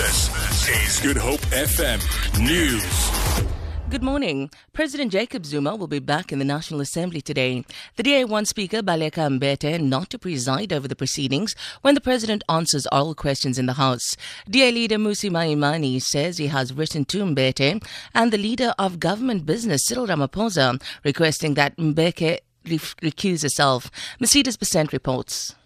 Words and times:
This 0.00 0.66
is 0.66 1.00
Good 1.00 1.18
Hope 1.18 1.40
FM 1.52 2.00
News. 2.42 3.50
Good 3.90 4.02
morning. 4.02 4.48
President 4.72 5.12
Jacob 5.12 5.44
Zuma 5.44 5.76
will 5.76 5.88
be 5.88 5.98
back 5.98 6.32
in 6.32 6.38
the 6.38 6.44
National 6.46 6.80
Assembly 6.80 7.20
today. 7.20 7.66
The 7.96 8.02
DA1 8.02 8.46
Speaker 8.46 8.80
Baleka 8.80 9.28
Mbete 9.28 9.78
not 9.78 10.08
to 10.08 10.18
preside 10.18 10.72
over 10.72 10.88
the 10.88 10.96
proceedings 10.96 11.54
when 11.82 11.94
the 11.94 12.00
President 12.00 12.42
answers 12.48 12.86
oral 12.90 13.14
questions 13.14 13.58
in 13.58 13.66
the 13.66 13.74
House. 13.74 14.16
DA 14.48 14.72
leader 14.72 14.96
Mmusi 14.96 15.28
Maimane 15.30 16.00
says 16.00 16.38
he 16.38 16.46
has 16.46 16.72
written 16.72 17.04
to 17.04 17.18
Mbete 17.18 17.84
and 18.14 18.32
the 18.32 18.38
leader 18.38 18.72
of 18.78 19.00
government 19.00 19.44
business 19.44 19.84
Cyril 19.84 20.06
Ramaphosa 20.06 20.82
requesting 21.04 21.52
that 21.54 21.76
Mbete 21.76 22.38
recuse 22.64 23.42
herself. 23.42 23.90
Mercedes 24.18 24.56
Besent 24.56 24.92
reports. 24.92 25.56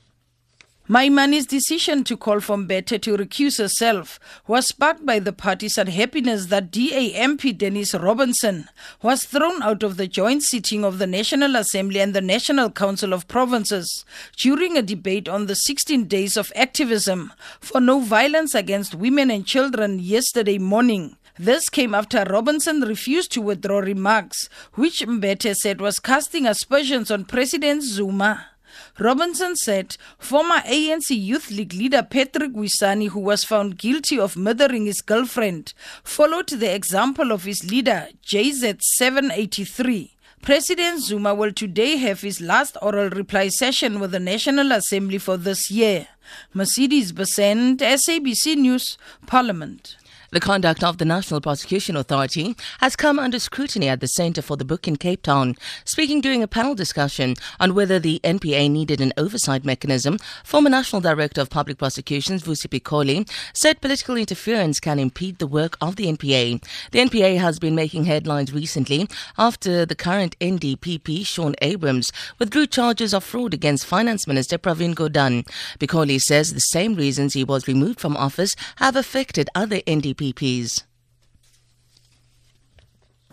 Maimane's 0.87 1.46
decision 1.46 2.05
to 2.05 2.14
call 2.14 2.41
for 2.41 2.59
Mbete 2.59 3.00
to 3.00 3.17
recuse 3.17 3.57
herself 3.57 4.21
was 4.46 4.67
sparked 4.67 5.07
by 5.07 5.18
the 5.18 5.32
party's 5.32 5.79
unhappiness 5.79 6.46
that 6.46 6.71
DA 6.71 7.14
MP 7.14 7.57
Dennis 7.57 7.95
Robinson 7.95 8.68
was 9.00 9.25
thrown 9.25 9.63
out 9.63 9.82
of 9.82 9.96
the 9.96 10.07
joint 10.07 10.43
sitting 10.43 10.85
of 10.85 10.99
the 10.99 11.07
National 11.07 11.57
Assembly 11.57 12.00
and 12.00 12.13
the 12.13 12.21
National 12.21 12.71
Council 12.71 13.14
of 13.14 13.27
Provinces 13.29 14.05
during 14.36 14.77
a 14.77 14.82
debate 14.82 15.27
on 15.27 15.46
the 15.46 15.55
16 15.55 16.05
days 16.05 16.36
of 16.36 16.53
activism 16.55 17.32
for 17.61 17.80
no 17.80 18.00
violence 18.00 18.55
against 18.55 18.94
women 18.94 19.30
and 19.30 19.46
children 19.46 19.99
yesterday 19.99 20.58
morning. 20.58 21.16
This 21.39 21.71
came 21.71 21.94
after 21.94 22.25
Robinson 22.29 22.82
refused 22.82 23.32
to 23.32 23.41
withdraw 23.41 23.79
remarks, 23.79 24.50
which 24.75 25.00
Mbete 25.00 25.57
said 25.57 25.80
was 25.80 25.99
casting 25.99 26.44
aspersions 26.44 27.11
on 27.11 27.25
President 27.25 27.82
Zuma. 27.82 28.49
Robinson 28.99 29.57
said 29.57 29.96
former 30.19 30.61
ANC 30.61 31.11
Youth 31.11 31.51
League 31.51 31.75
leader 31.75 32.03
Patrick 32.03 32.53
Wisani, 32.53 33.09
who 33.09 33.20
was 33.20 33.45
found 33.45 33.78
guilty 33.78 34.19
of 34.19 34.37
murdering 34.37 34.87
his 34.87 35.00
girlfriend, 35.00 35.75
followed 36.03 36.48
the 36.48 36.75
example 36.75 37.33
of 37.33 37.45
his 37.45 37.70
leader, 37.70 38.08
JZ783. 38.27 40.11
President 40.42 41.00
Zuma 41.00 41.34
will 41.34 41.53
today 41.53 41.97
have 41.97 42.20
his 42.20 42.39
last 42.39 42.77
oral 42.83 43.08
reply 43.08 43.48
session 43.48 43.98
with 43.98 44.12
the 44.12 44.20
National 44.20 44.72
Assembly 44.72 45.16
for 45.16 45.38
this 45.38 45.70
year. 45.70 46.06
Mercedes 46.53 47.12
Besent, 47.12 47.78
SABC 47.78 48.56
News, 48.56 48.98
Parliament. 49.27 49.97
The 50.34 50.40
conduct 50.40 50.82
of 50.82 50.98
the 50.98 51.04
National 51.04 51.40
Prosecution 51.40 51.94
Authority 51.94 52.56
has 52.80 52.96
come 52.96 53.20
under 53.20 53.38
scrutiny 53.38 53.88
at 53.88 54.00
the 54.00 54.08
Centre 54.08 54.42
for 54.42 54.56
the 54.56 54.64
Book 54.64 54.88
in 54.88 54.96
Cape 54.96 55.22
Town. 55.22 55.54
Speaking 55.84 56.20
during 56.20 56.42
a 56.42 56.48
panel 56.48 56.74
discussion 56.74 57.36
on 57.60 57.72
whether 57.76 58.00
the 58.00 58.20
NPA 58.24 58.68
needed 58.68 59.00
an 59.00 59.12
oversight 59.16 59.64
mechanism, 59.64 60.18
former 60.42 60.70
National 60.70 61.00
Director 61.00 61.41
of 61.41 61.50
Public 61.50 61.78
Prosecutions 61.78 62.42
Vusi 62.42 62.66
Pikoli 62.66 63.30
said 63.52 63.80
political 63.80 64.16
interference 64.16 64.80
can 64.80 64.98
impede 64.98 65.38
the 65.38 65.46
work 65.46 65.76
of 65.80 65.94
the 65.94 66.06
NPA. 66.06 66.60
The 66.91 66.98
NPA 66.98 67.38
has 67.38 67.60
been 67.60 67.76
making 67.76 68.06
headlines 68.06 68.52
recently 68.52 69.08
after 69.38 69.86
the 69.86 69.94
current 69.94 70.36
NDPP, 70.41 71.24
Shaun 71.24 71.54
Abrahams 71.62 72.10
withdrew 72.41 72.66
charges 72.66 73.14
of 73.14 73.22
fraud 73.22 73.54
against 73.54 73.86
Finance 73.86 74.26
Minister 74.26 74.58
Pravin 74.58 74.96
Gordhan. 74.96 75.46
Pikoli 75.78 76.20
says 76.20 76.54
the 76.54 76.58
same 76.58 76.96
reasons 76.96 77.34
he 77.34 77.44
was 77.44 77.69
removed 77.69 78.00
from 78.00 78.16
office 78.16 78.56
have 78.78 78.96
affected 78.96 79.48
other 79.54 79.78
NDP 79.82 80.23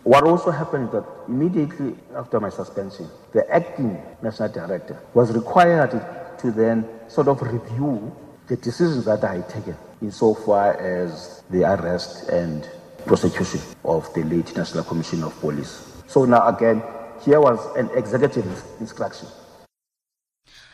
What 0.04 0.24
also 0.24 0.50
happened 0.50 0.90
that 0.90 1.04
immediately 1.28 1.94
after 2.16 2.40
my 2.40 2.50
suspension, 2.50 3.08
the 3.32 3.48
acting 3.54 4.02
national 4.20 4.48
director 4.48 5.00
was 5.14 5.32
required 5.32 5.92
to 6.38 6.50
then 6.50 6.88
sort 7.08 7.28
of 7.28 7.40
review 7.40 8.14
the 8.48 8.56
decisions 8.56 9.04
that 9.04 9.22
I 9.22 9.36
had 9.36 9.48
taken 9.48 9.76
insofar 10.00 10.76
as 10.80 11.44
the 11.50 11.62
arrest 11.62 12.28
and 12.28 12.68
prosecution 13.06 13.60
of 13.84 14.12
the 14.14 14.24
late 14.24 14.56
National 14.56 14.82
Commission 14.82 15.22
of 15.22 15.38
Police. 15.40 16.02
So 16.08 16.24
now 16.24 16.48
again, 16.48 16.82
here 17.24 17.40
was 17.40 17.60
an 17.76 17.88
executive 17.96 18.64
instruction 18.80 19.28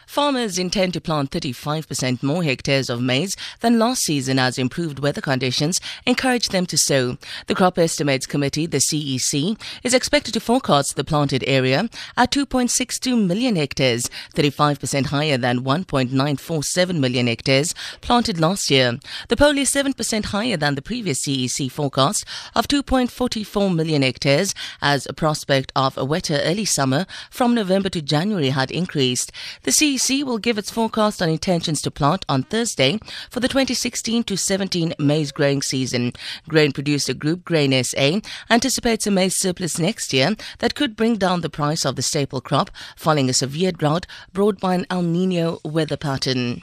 Farmers 0.08 0.58
intend 0.58 0.94
to 0.94 1.02
plant 1.02 1.30
35% 1.30 2.22
more 2.22 2.42
hectares 2.42 2.88
of 2.88 3.02
maize 3.02 3.36
than 3.60 3.78
last 3.78 4.04
season 4.04 4.38
as 4.38 4.56
improved 4.56 5.00
weather 5.00 5.20
conditions 5.20 5.82
encourage 6.06 6.48
them 6.48 6.64
to 6.64 6.78
sow. 6.78 7.18
The 7.46 7.54
Crop 7.54 7.78
Estimates 7.78 8.24
Committee, 8.24 8.64
the 8.64 8.78
CEC, 8.78 9.60
is 9.84 9.92
expected 9.92 10.32
to 10.32 10.40
forecast 10.40 10.96
the 10.96 11.04
planted 11.04 11.44
area 11.46 11.90
at 12.16 12.32
2.62 12.32 13.26
million 13.26 13.56
hectares, 13.56 14.08
35% 14.34 15.06
higher 15.06 15.36
than 15.36 15.62
1.947 15.62 16.98
million 16.98 17.26
hectares 17.26 17.74
planted 18.00 18.40
last 18.40 18.70
year. 18.70 18.98
The 19.28 19.36
poll 19.36 19.58
is 19.58 19.70
7% 19.70 20.24
higher 20.24 20.56
than 20.56 20.74
the 20.74 20.82
previous 20.82 21.26
CEC 21.26 21.70
forecast 21.70 22.24
of 22.56 22.66
2.44 22.66 23.74
million 23.74 24.00
hectares 24.00 24.54
as 24.80 25.04
a 25.04 25.12
prospect 25.12 25.70
of 25.76 25.98
a 25.98 26.04
wetter 26.06 26.40
early 26.44 26.64
summer 26.64 27.04
from 27.30 27.54
November 27.54 27.90
to 27.90 28.00
January 28.00 28.48
had 28.48 28.70
increased. 28.70 29.30
The 29.64 29.70
CEC 29.70 29.97
CEC 29.98 30.22
will 30.22 30.38
give 30.38 30.58
its 30.58 30.70
forecast 30.70 31.20
on 31.20 31.28
intentions 31.28 31.82
to 31.82 31.90
plant 31.90 32.24
on 32.28 32.44
Thursday 32.44 33.00
for 33.30 33.40
the 33.40 33.48
2016 33.48 34.22
to 34.24 34.36
17 34.36 34.94
maize 34.98 35.32
growing 35.32 35.60
season. 35.60 36.12
Grain 36.48 36.70
producer 36.70 37.12
group 37.14 37.44
Grain 37.44 37.72
SA 37.82 38.20
anticipates 38.48 39.08
a 39.08 39.10
maize 39.10 39.36
surplus 39.36 39.78
next 39.78 40.12
year 40.12 40.36
that 40.60 40.76
could 40.76 40.94
bring 40.94 41.16
down 41.16 41.40
the 41.40 41.50
price 41.50 41.84
of 41.84 41.96
the 41.96 42.02
staple 42.02 42.40
crop 42.40 42.70
following 42.96 43.28
a 43.28 43.32
severe 43.32 43.72
drought 43.72 44.06
brought 44.32 44.60
by 44.60 44.74
an 44.74 44.86
El 44.88 45.02
Nino 45.02 45.58
weather 45.64 45.96
pattern. 45.96 46.62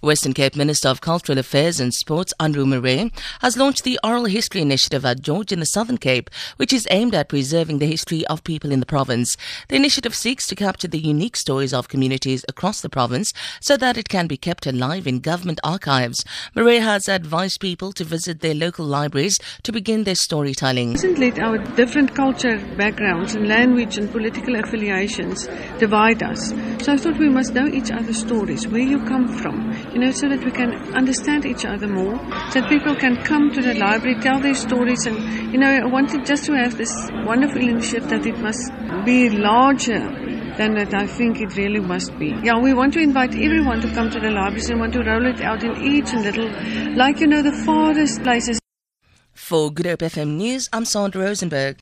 Western 0.00 0.32
Cape 0.32 0.56
Minister 0.56 0.88
of 0.88 1.00
Cultural 1.00 1.38
Affairs 1.38 1.80
and 1.80 1.92
Sports, 1.94 2.32
Anroux 2.40 2.66
Marais, 2.66 3.10
has 3.40 3.56
launched 3.56 3.84
the 3.84 3.98
Oral 4.02 4.24
History 4.24 4.60
Initiative 4.60 5.04
at 5.04 5.22
George 5.22 5.52
in 5.52 5.60
the 5.60 5.66
Southern 5.66 5.98
Cape, 5.98 6.30
which 6.56 6.72
is 6.72 6.88
aimed 6.90 7.14
at 7.14 7.28
preserving 7.28 7.78
the 7.78 7.86
history 7.86 8.26
of 8.26 8.44
people 8.44 8.72
in 8.72 8.80
the 8.80 8.86
province. 8.86 9.36
The 9.68 9.76
initiative 9.76 10.14
seeks 10.14 10.46
to 10.48 10.54
capture 10.54 10.88
the 10.88 10.98
unique 10.98 11.36
stories 11.36 11.72
of 11.72 11.88
communities 11.88 12.44
across 12.48 12.80
the 12.80 12.88
province 12.88 13.32
so 13.60 13.76
that 13.76 13.96
it 13.96 14.08
can 14.08 14.26
be 14.26 14.36
kept 14.36 14.66
alive 14.66 15.06
in 15.06 15.20
government 15.20 15.60
archives. 15.62 16.24
Murray 16.54 16.78
has 16.78 17.08
advised 17.08 17.60
people 17.60 17.92
to 17.92 18.04
visit 18.04 18.40
their 18.40 18.54
local 18.54 18.84
libraries 18.84 19.38
to 19.62 19.72
begin 19.72 20.04
their 20.04 20.14
storytelling. 20.14 20.92
Mustn't 20.92 21.38
our 21.38 21.58
different 21.76 22.14
culture 22.14 22.58
backgrounds 22.76 23.34
and 23.34 23.48
language 23.48 23.98
and 23.98 24.10
political 24.10 24.56
affiliations 24.56 25.48
divide 25.78 26.22
us. 26.22 26.50
So 26.84 26.92
I 26.92 26.96
thought 26.96 27.18
we 27.18 27.28
must 27.28 27.54
know 27.54 27.66
each 27.66 27.90
other's 27.90 28.18
stories, 28.18 28.66
where 28.66 28.82
you 28.82 28.98
come 29.04 29.28
from 29.28 29.61
you 29.92 29.98
know, 29.98 30.10
so 30.10 30.28
that 30.28 30.44
we 30.44 30.50
can 30.50 30.72
understand 30.94 31.44
each 31.44 31.64
other 31.64 31.88
more, 31.88 32.18
so 32.50 32.60
that 32.60 32.68
people 32.68 32.94
can 32.94 33.16
come 33.24 33.50
to 33.52 33.60
the 33.60 33.74
library, 33.74 34.16
tell 34.20 34.40
their 34.40 34.54
stories, 34.54 35.06
and 35.06 35.52
you 35.52 35.58
know, 35.58 35.70
I 35.70 35.84
wanted 35.86 36.26
just 36.26 36.44
to 36.46 36.52
have 36.54 36.76
this 36.76 36.92
wonderful 37.24 37.62
initiative 37.62 38.08
that 38.10 38.26
it 38.26 38.38
must 38.38 38.72
be 39.04 39.30
larger 39.30 40.00
than 40.56 40.74
that 40.74 40.94
I 40.94 41.06
think 41.06 41.40
it 41.40 41.56
really 41.56 41.80
must 41.80 42.18
be. 42.18 42.34
Yeah, 42.42 42.58
we 42.58 42.74
want 42.74 42.92
to 42.94 43.00
invite 43.00 43.34
everyone 43.34 43.80
to 43.80 43.92
come 43.94 44.10
to 44.10 44.20
the 44.20 44.30
libraries 44.30 44.68
and 44.70 44.80
want 44.80 44.92
to 44.94 45.02
roll 45.02 45.26
it 45.26 45.40
out 45.40 45.64
in 45.64 45.76
each 45.82 46.12
and 46.12 46.22
little, 46.22 46.50
like 46.94 47.20
you 47.20 47.26
know, 47.26 47.42
the 47.42 47.52
farthest 47.64 48.22
places. 48.22 48.60
For 49.32 49.70
Good 49.70 49.86
Hope 49.86 50.00
FM 50.00 50.36
News, 50.36 50.68
I'm 50.72 50.84
Sandra 50.84 51.22
Rosenberg. 51.22 51.78